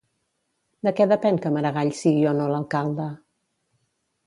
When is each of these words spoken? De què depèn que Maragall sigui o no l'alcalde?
De 0.87 0.93
què 0.99 1.07
depèn 1.11 1.37
que 1.43 1.51
Maragall 1.59 1.93
sigui 1.99 2.25
o 2.31 2.33
no 2.41 2.49
l'alcalde? 2.55 3.09